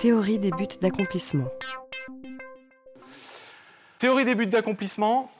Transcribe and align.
Théorie 0.00 0.38
des 0.38 0.50
buts 0.50 0.64
d'accomplissement. 0.80 1.44
Théorie 3.98 4.24
des 4.24 4.34
buts 4.34 4.46
d'accomplissement. 4.46 5.30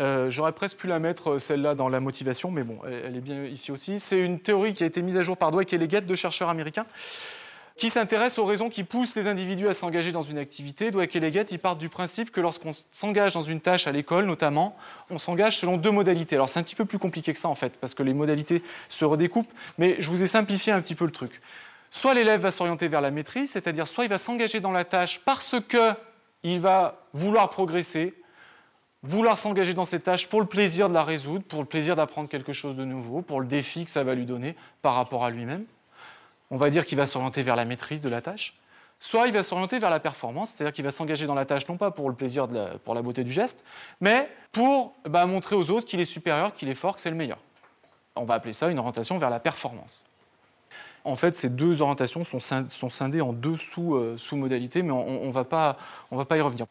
Euh, 0.00 0.30
J'aurais 0.30 0.52
presque 0.52 0.78
pu 0.78 0.86
la 0.86 0.98
mettre, 0.98 1.32
euh, 1.32 1.38
celle-là, 1.38 1.74
dans 1.74 1.90
la 1.90 2.00
motivation, 2.00 2.50
mais 2.50 2.62
bon, 2.62 2.78
elle, 2.86 3.14
est 3.14 3.20
bien 3.20 3.44
ici 3.44 3.72
aussi. 3.72 4.00
C'est 4.00 4.18
une 4.18 4.40
théorie 4.40 4.72
qui 4.72 4.84
a 4.84 4.86
été 4.86 5.02
mise 5.02 5.18
à 5.18 5.22
jour 5.22 5.36
par 5.36 5.50
Dwight 5.50 5.70
et 5.74 5.76
Leggett, 5.76 6.06
deux 6.06 6.14
chercheurs 6.14 6.48
américains, 6.48 6.86
qui 7.76 7.90
s'intéressent 7.90 8.38
aux 8.38 8.46
raisons 8.46 8.70
qui 8.70 8.84
poussent 8.84 9.16
les 9.16 9.26
individus 9.26 9.68
à 9.68 9.74
s'engager 9.74 10.12
dans 10.12 10.22
une 10.22 10.38
activité. 10.38 10.90
Dwight 10.90 11.14
et 11.14 11.20
Leggett, 11.20 11.52
ils 11.52 11.58
partent 11.58 11.78
du 11.78 11.90
principe 11.90 12.30
que 12.30 12.40
lorsqu'on 12.40 12.70
s'engage 12.90 13.34
dans 13.34 13.42
une 13.42 13.60
tâche 13.60 13.86
à 13.86 13.92
l'école, 13.92 14.24
notamment, 14.24 14.78
on 15.10 15.18
s'engage 15.18 15.58
selon 15.58 15.76
deux 15.76 15.90
modalités. 15.90 16.36
Alors 16.36 16.48
c'est 16.48 16.58
un 16.58 16.62
petit 16.62 16.74
peu 16.74 16.86
plus 16.86 16.98
compliqué 16.98 17.34
que 17.34 17.38
ça, 17.38 17.50
en 17.50 17.54
fait, 17.54 17.76
parce 17.78 17.92
que 17.92 18.02
les 18.02 18.14
modalités 18.14 18.62
se 18.88 19.04
redécoupent, 19.04 19.52
mais 19.76 19.96
je 19.98 20.08
vous 20.08 20.22
ai 20.22 20.26
simplifié 20.26 20.72
un 20.72 20.80
petit 20.80 20.94
peu 20.94 21.04
le 21.04 21.12
truc. 21.12 21.42
Soit 21.94 22.14
l'élève 22.14 22.40
va 22.40 22.50
s'orienter 22.50 22.88
vers 22.88 23.00
la 23.00 23.12
maîtrise, 23.12 23.52
c'est-à-dire 23.52 23.86
soit 23.86 24.02
il 24.02 24.10
va 24.10 24.18
s'engager 24.18 24.58
dans 24.58 24.72
la 24.72 24.84
tâche 24.84 25.20
parce 25.20 25.54
qu'il 25.70 26.60
va 26.60 26.98
vouloir 27.12 27.50
progresser, 27.50 28.20
vouloir 29.04 29.38
s'engager 29.38 29.74
dans 29.74 29.84
cette 29.84 30.02
tâche 30.02 30.28
pour 30.28 30.40
le 30.40 30.48
plaisir 30.48 30.88
de 30.88 30.94
la 30.94 31.04
résoudre, 31.04 31.44
pour 31.44 31.60
le 31.60 31.66
plaisir 31.66 31.94
d'apprendre 31.94 32.28
quelque 32.28 32.52
chose 32.52 32.74
de 32.74 32.84
nouveau, 32.84 33.22
pour 33.22 33.40
le 33.40 33.46
défi 33.46 33.84
que 33.84 33.92
ça 33.92 34.02
va 34.02 34.16
lui 34.16 34.26
donner 34.26 34.56
par 34.82 34.96
rapport 34.96 35.24
à 35.24 35.30
lui-même. 35.30 35.66
On 36.50 36.56
va 36.56 36.68
dire 36.68 36.84
qu'il 36.84 36.98
va 36.98 37.06
s'orienter 37.06 37.42
vers 37.42 37.54
la 37.54 37.64
maîtrise 37.64 38.00
de 38.00 38.08
la 38.08 38.20
tâche. 38.20 38.58
Soit 38.98 39.28
il 39.28 39.32
va 39.32 39.44
s'orienter 39.44 39.78
vers 39.78 39.90
la 39.90 40.00
performance, 40.00 40.50
c'est-à-dire 40.50 40.72
qu'il 40.72 40.84
va 40.84 40.90
s'engager 40.90 41.28
dans 41.28 41.36
la 41.36 41.44
tâche 41.44 41.68
non 41.68 41.76
pas 41.76 41.92
pour 41.92 42.08
le 42.08 42.16
plaisir, 42.16 42.48
de 42.48 42.56
la, 42.56 42.66
pour 42.78 42.96
la 42.96 43.02
beauté 43.02 43.22
du 43.22 43.30
geste, 43.30 43.64
mais 44.00 44.28
pour 44.50 44.94
bah, 45.04 45.26
montrer 45.26 45.54
aux 45.54 45.70
autres 45.70 45.86
qu'il 45.86 46.00
est 46.00 46.06
supérieur, 46.06 46.54
qu'il 46.54 46.68
est 46.68 46.74
fort, 46.74 46.96
que 46.96 47.00
c'est 47.00 47.10
le 47.10 47.16
meilleur. 47.16 47.38
On 48.16 48.24
va 48.24 48.34
appeler 48.34 48.52
ça 48.52 48.68
une 48.68 48.80
orientation 48.80 49.16
vers 49.16 49.30
la 49.30 49.38
performance. 49.38 50.04
En 51.04 51.16
fait, 51.16 51.36
ces 51.36 51.50
deux 51.50 51.82
orientations 51.82 52.24
sont, 52.24 52.40
scindées 52.40 53.20
en 53.20 53.32
deux 53.32 53.56
sous, 53.56 53.98
sous-modalités, 54.16 54.82
mais 54.82 54.90
on 54.92 55.26
ne 55.26 55.32
va, 55.32 55.44
pas, 55.44 55.76
y 56.36 56.40
revenir. 56.40 56.66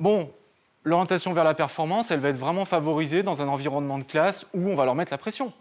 Bon, 0.00 0.30
l'orientation 0.84 1.34
vers 1.34 1.44
la 1.44 1.52
performance, 1.52 2.10
elle 2.10 2.20
va 2.20 2.30
être 2.30 2.38
vraiment 2.38 2.64
favorisée 2.64 3.22
dans 3.22 3.42
un 3.42 3.48
environnement 3.48 3.98
de 3.98 4.04
classe 4.04 4.46
où 4.54 4.68
on 4.68 4.74
va 4.74 4.86
leur 4.86 4.94
mettre 4.94 5.12
la 5.12 5.18
pression. 5.18 5.52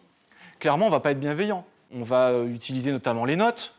Clairement, 0.60 0.86
on 0.86 0.90
ne 0.90 0.94
va 0.94 1.02
pas 1.02 1.12
être 1.12 1.20
bienveillant. 1.20 1.66
On 1.94 2.04
va 2.04 2.40
utiliser 2.44 2.92
notamment 2.92 3.26
les 3.26 3.36
notes. 3.36 3.76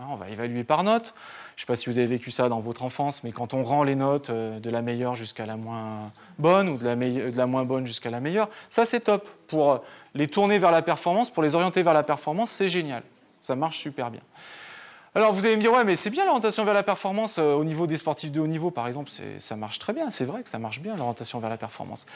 Hein, 0.00 0.04
on 0.10 0.16
va 0.16 0.28
évaluer 0.28 0.64
par 0.64 0.84
notes. 0.84 1.14
Je 1.56 1.62
ne 1.62 1.64
sais 1.64 1.66
pas 1.66 1.76
si 1.76 1.88
vous 1.88 1.96
avez 1.96 2.06
vécu 2.06 2.30
ça 2.30 2.50
dans 2.50 2.60
votre 2.60 2.82
enfance, 2.82 3.24
mais 3.24 3.32
quand 3.32 3.54
on 3.54 3.64
rend 3.64 3.82
les 3.82 3.94
notes 3.94 4.30
de 4.30 4.70
la 4.70 4.82
meilleure 4.82 5.14
jusqu'à 5.14 5.46
la 5.46 5.56
moins 5.56 6.12
bonne 6.38 6.68
ou 6.68 6.76
de 6.76 7.34
la 7.34 7.46
moins 7.46 7.64
bonne 7.64 7.86
jusqu'à 7.86 8.10
la 8.10 8.20
meilleure, 8.20 8.50
ça 8.68 8.84
c'est 8.84 9.00
top. 9.00 9.26
Pour 9.48 9.82
les 10.14 10.28
tourner 10.28 10.58
vers 10.58 10.70
la 10.70 10.82
performance, 10.82 11.30
pour 11.30 11.42
les 11.42 11.54
orienter 11.54 11.82
vers 11.82 11.94
la 11.94 12.02
performance, 12.02 12.50
c'est 12.50 12.68
génial. 12.68 13.02
Ça 13.46 13.54
marche 13.54 13.78
super 13.78 14.10
bien. 14.10 14.22
Alors 15.14 15.32
vous 15.32 15.46
allez 15.46 15.54
me 15.54 15.60
dire, 15.60 15.72
ouais, 15.72 15.84
mais 15.84 15.94
c'est 15.94 16.10
bien 16.10 16.24
l'orientation 16.24 16.64
vers 16.64 16.74
la 16.74 16.82
performance 16.82 17.38
euh, 17.38 17.54
au 17.54 17.62
niveau 17.62 17.86
des 17.86 17.96
sportifs 17.96 18.32
de 18.32 18.40
haut 18.40 18.48
niveau, 18.48 18.72
par 18.72 18.88
exemple, 18.88 19.08
ça 19.38 19.54
marche 19.54 19.78
très 19.78 19.92
bien, 19.92 20.10
c'est 20.10 20.24
vrai 20.24 20.42
que 20.42 20.48
ça 20.48 20.58
marche 20.58 20.80
bien 20.80 20.96
l'orientation 20.96 21.38
vers 21.38 21.48
la 21.48 21.56
performance. 21.56 22.06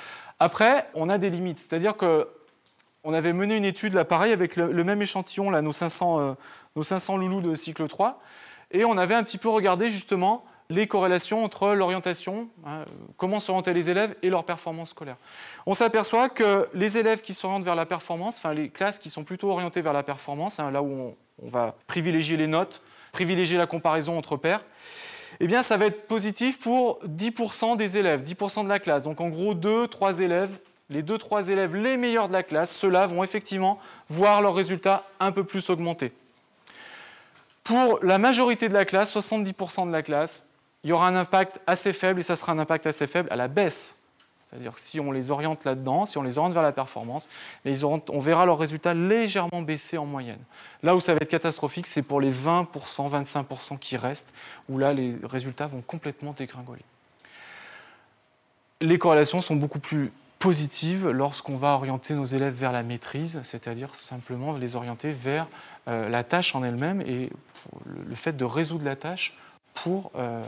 Après, 0.41 0.89
on 0.95 1.09
a 1.09 1.19
des 1.19 1.31
limites, 1.31 1.61
c'est-à-dire 1.61 1.97
que 1.97 2.27
on 3.05 3.15
avait 3.15 3.33
mené 3.33 3.57
une 3.57 3.65
étude 3.65 3.95
là, 3.95 4.05
pareil, 4.05 4.33
avec 4.33 4.57
le, 4.57 4.73
le 4.73 4.83
même 4.83 5.01
échantillon, 5.01 5.51
là, 5.51 5.63
nos 5.63 5.71
500, 5.71 6.21
euh, 6.21 6.33
nos 6.75 6.83
500 6.83 7.17
loulous 7.17 7.41
de 7.43 7.55
cycle 7.55 7.87
3, 7.87 8.21
et 8.73 8.85
on 8.85 8.99
avait 8.99 9.15
un 9.15 9.23
petit 9.23 9.39
peu 9.39 9.51
regardé 9.51 9.89
justement 9.89 10.45
les 10.71 10.87
corrélations 10.87 11.45
entre 11.45 11.75
l'orientation, 11.75 12.49
hein, 12.65 12.85
comment 13.17 13.41
s'orienter 13.41 13.75
les 13.75 13.91
élèves 13.91 14.15
et 14.23 14.31
leur 14.31 14.45
performance 14.45 14.91
scolaire. 14.91 15.17
On 15.67 15.75
s'aperçoit 15.75 16.29
que 16.29 16.69
les 16.73 16.97
élèves 16.97 17.21
qui 17.21 17.35
s'orientent 17.35 17.65
vers 17.65 17.75
la 17.75 17.87
performance, 17.87 18.37
enfin 18.37 18.55
les 18.55 18.71
classes 18.71 19.01
qui 19.01 19.11
sont 19.11 19.25
plutôt 19.25 19.51
orientées 19.51 19.81
vers 19.81 19.93
la 19.93 20.05
performance, 20.05 20.61
hein, 20.61 20.71
là 20.71 20.81
où 20.81 20.91
on, 20.91 21.17
on, 21.45 21.49
va 21.49 21.75
privilégier 21.89 22.37
les 22.37 22.47
notes, 22.47 22.83
privilégier 23.11 23.59
la 23.59 23.67
comparaison 23.67 24.17
entre 24.17 24.37
pairs, 24.37 24.65
eh 25.41 25.49
bien 25.49 25.65
ça 25.65 25.77
va 25.77 25.87
être 25.87 26.07
positif 26.07 26.61
pour 26.61 27.01
10% 27.05 27.77
des 27.77 27.99
élèves, 27.99 28.23
10% 28.23 28.63
de 28.63 28.69
la 28.69 28.79
classe. 28.79 29.03
Donc 29.03 29.21
en 29.21 29.29
gros, 29.29 29.55
2-3 29.55 30.23
élèves, 30.23 30.57
les 30.89 31.03
2-3 31.03 31.51
élèves 31.51 31.75
les 31.75 31.97
meilleurs 31.97 32.29
de 32.29 32.33
la 32.33 32.45
classe, 32.45 32.71
ceux-là 32.71 33.09
vont 33.09 33.25
effectivement 33.25 33.81
voir 34.09 34.41
leurs 34.41 34.55
résultats 34.55 35.05
un 35.19 35.33
peu 35.33 35.43
plus 35.43 35.69
augmenter. 35.69 36.13
Pour 37.65 37.99
la 38.03 38.19
majorité 38.19 38.69
de 38.69 38.75
la 38.75 38.85
classe, 38.85 39.15
70% 39.17 39.87
de 39.87 39.93
la 39.93 40.03
classe, 40.03 40.50
il 40.85 40.91
y 40.91 40.93
aura 40.93 41.09
un 41.09 41.17
impact 41.17 41.61
assez 41.67 41.93
faible, 41.93 42.21
et 42.21 42.23
ça 42.23 42.37
sera 42.37 42.53
un 42.53 42.59
impact 42.59 42.87
assez 42.87 43.07
faible 43.07 43.29
à 43.31 43.37
la 43.37 43.49
baisse. 43.49 43.97
C'est-à-dire 44.51 44.75
que 44.75 44.81
si 44.81 44.99
on 44.99 45.13
les 45.13 45.31
oriente 45.31 45.65
là-dedans, 45.65 46.05
si 46.05 46.19
on 46.19 46.23
les 46.23 46.37
oriente 46.37 46.55
vers 46.55 46.63
la 46.63 46.73
performance, 46.73 47.29
on 47.65 48.19
verra 48.19 48.47
leurs 48.47 48.59
résultats 48.59 48.95
légèrement 48.95 49.63
baisser 49.63 49.97
en 49.97 50.07
moyenne. 50.07 50.41
Là 50.83 50.97
où 50.97 51.01
ça 51.01 51.13
va 51.15 51.19
être 51.23 51.29
catastrophique, 51.29 51.87
c'est 51.87 52.03
pour 52.03 52.21
les 52.21 52.33
20%, 52.33 52.67
25% 52.67 53.79
qui 53.79 53.97
restent, 53.97 54.33
où 54.69 54.79
là, 54.79 54.93
les 54.93 55.17
résultats 55.23 55.69
vont 55.69 55.83
complètement 55.83 56.33
dégringoler. 56.33 56.83
Les 58.81 58.99
corrélations 58.99 59.41
sont 59.41 59.57
beaucoup 59.57 59.79
plus 59.79 60.11
positives 60.41 61.09
lorsqu'on 61.11 61.57
va 61.57 61.75
orienter 61.75 62.15
nos 62.15 62.25
élèves 62.25 62.55
vers 62.55 62.73
la 62.73 62.83
maîtrise, 62.83 63.41
c'est-à-dire 63.45 63.95
simplement 63.95 64.57
les 64.57 64.75
orienter 64.75 65.13
vers 65.13 65.47
euh, 65.87 66.09
la 66.09 66.25
tâche 66.25 66.57
en 66.57 66.65
elle-même 66.65 67.03
et 67.03 67.31
le 67.85 68.15
fait 68.17 68.33
de 68.33 68.45
résoudre 68.45 68.85
la 68.85 68.97
tâche 68.97 69.37
pour 69.83 70.11
euh, 70.17 70.43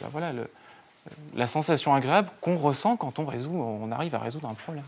ben 0.00 0.08
voilà, 0.10 0.32
la 1.34 1.46
sensation 1.46 1.94
agréable 1.94 2.28
qu'on 2.40 2.56
ressent 2.56 2.96
quand 2.96 3.18
on, 3.18 3.92
arrive 3.92 4.14
à 4.14 4.18
résoudre 4.18 4.48
un 4.48 4.54
problème. 4.54 4.84